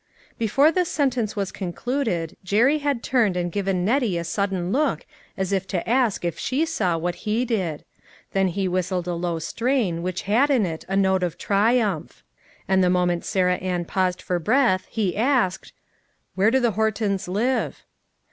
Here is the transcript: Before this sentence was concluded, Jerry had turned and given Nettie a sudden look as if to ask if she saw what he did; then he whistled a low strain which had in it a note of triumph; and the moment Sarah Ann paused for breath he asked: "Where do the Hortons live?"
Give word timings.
Before 0.39 0.71
this 0.71 0.89
sentence 0.89 1.35
was 1.35 1.51
concluded, 1.51 2.35
Jerry 2.43 2.79
had 2.79 3.03
turned 3.03 3.37
and 3.37 3.51
given 3.51 3.85
Nettie 3.85 4.17
a 4.17 4.23
sudden 4.23 4.71
look 4.71 5.05
as 5.37 5.51
if 5.53 5.67
to 5.67 5.87
ask 5.87 6.25
if 6.25 6.39
she 6.39 6.65
saw 6.65 6.97
what 6.97 7.29
he 7.29 7.45
did; 7.45 7.85
then 8.31 8.47
he 8.47 8.67
whistled 8.67 9.07
a 9.07 9.13
low 9.13 9.37
strain 9.37 10.01
which 10.01 10.23
had 10.23 10.49
in 10.49 10.65
it 10.65 10.83
a 10.89 10.97
note 10.97 11.21
of 11.21 11.37
triumph; 11.37 12.23
and 12.67 12.83
the 12.83 12.89
moment 12.89 13.23
Sarah 13.25 13.57
Ann 13.57 13.85
paused 13.85 14.23
for 14.23 14.39
breath 14.39 14.87
he 14.89 15.15
asked: 15.15 15.71
"Where 16.33 16.49
do 16.49 16.59
the 16.59 16.71
Hortons 16.71 17.27
live?" 17.27 17.83